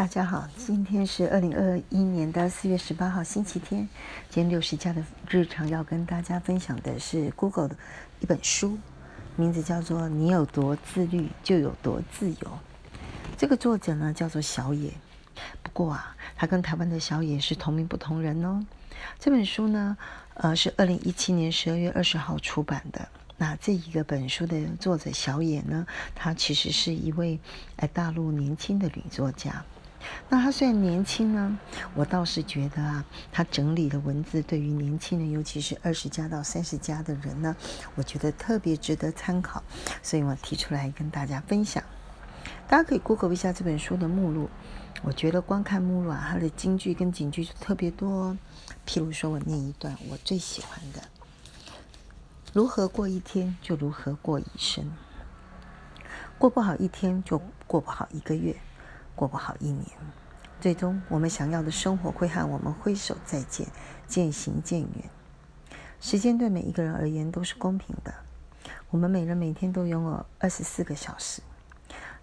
[0.00, 3.86] 大家好，今天是二零二一年的四月十八号，星期天。
[4.30, 7.76] 今天六十加的日常要跟大家分享的是 Google 的
[8.20, 8.78] 一本书，
[9.36, 12.34] 名字叫做《你有多自律，就有多自由》。
[13.36, 14.90] 这个作者呢叫做小野，
[15.62, 18.64] 不过啊，他跟台湾的小野是同名不同人哦。
[19.18, 19.98] 这本书呢，
[20.32, 23.06] 呃，是二零一七年十二月二十号出版的。
[23.36, 27.38] 那这一个本书的作者小野呢，他其实是一位
[27.76, 29.62] 呃大陆年轻的女作家。
[30.28, 31.58] 那他虽然年轻呢，
[31.94, 37.54] 我倒是觉得啊，他整理的文字对于年轻人，尤其是二十加到三十加的人呢，
[37.96, 39.62] 我觉得特别值得参考，
[40.02, 41.82] 所以我提出来跟大家分享。
[42.66, 44.48] 大家可以 Google 一下这本书的目录，
[45.02, 48.36] 我觉得光看目录啊，它的金句跟警句就特别多。
[48.86, 51.02] 譬如说我念一段我最喜欢的：
[52.52, 54.84] 如何过一天，就如何过一生；
[56.38, 58.56] 过不好一天，就过不好一个月。
[59.20, 59.86] 过不好一年，
[60.62, 63.66] 最终我们想要的生活会和我们挥手再见，
[64.06, 65.10] 渐行渐远。
[66.00, 68.14] 时间对每一个人而言都是公平的，
[68.88, 71.42] 我们每人每天都拥有二十四个小时，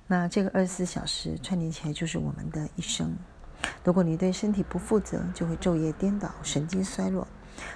[0.08, 3.16] 那这个二十四小时串联起来就是我们的一生。
[3.84, 7.28] 如果你对身体不负责，就会昼夜颠倒，神经衰弱；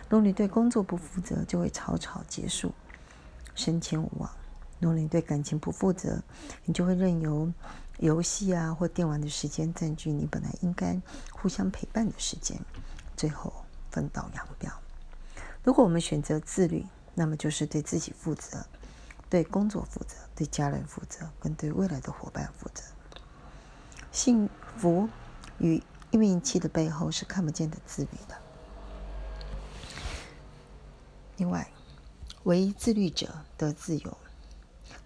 [0.09, 2.73] 如果你对工作不负责，就会草草结束，
[3.53, 4.27] 升迁无望。
[4.79, 6.23] 如果你对感情不负责，
[6.65, 7.53] 你就会任由
[8.01, 10.99] 游戏啊或电玩的时间占据你本来应该
[11.31, 12.59] 互相陪伴的时间，
[13.15, 13.53] 最后
[13.91, 14.71] 分道扬镳。
[15.63, 18.65] 如果我们选择自律，那么就是对自己负责，
[19.29, 22.83] 对工作负责，对家人负责，跟对未来的伙伴负责。
[24.11, 25.07] 幸福
[25.59, 28.35] 与运气的背后是看不见的自律的。
[31.37, 31.69] 另外，
[32.45, 34.17] 唯一自律者得自由。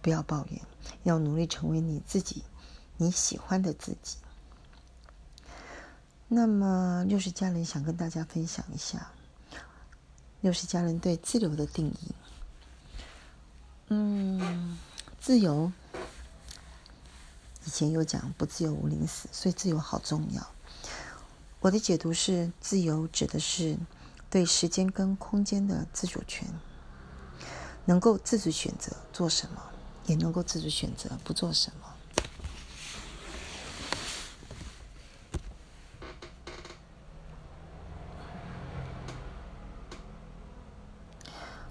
[0.01, 0.61] 不要抱怨，
[1.01, 2.43] 要努力成为你自己，
[2.97, 4.17] 你喜欢的自己。
[6.27, 9.11] 那么，六十家人想跟大家分享一下
[10.41, 12.15] 六十家人对自由的定义。
[13.89, 14.77] 嗯，
[15.19, 15.71] 自由
[17.65, 20.47] 以前有讲不自由无宁死，所以自由好重要。
[21.59, 23.77] 我的解读是，自由指的是
[24.29, 26.47] 对时间跟空间的自主权，
[27.85, 29.61] 能够自主选择做什么。
[30.07, 31.84] 也能够自主选择不做什么。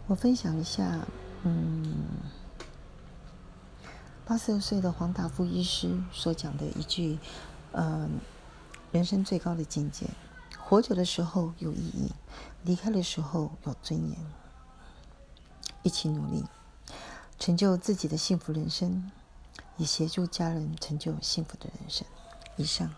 [0.06, 1.06] 我分享一下，
[1.44, 2.06] 嗯，
[4.26, 7.18] 八十二岁的黄达夫医师所讲的一句，
[7.72, 8.06] 呃，
[8.92, 10.06] 人生最高的境界：
[10.58, 12.12] 活着的时候有意义，
[12.64, 14.18] 离开的时候有尊严。
[15.82, 16.44] 一起努力。
[17.38, 19.10] 成就自己的幸福人生，
[19.78, 22.06] 也协助家人成就幸福的人生。
[22.56, 22.90] 以上。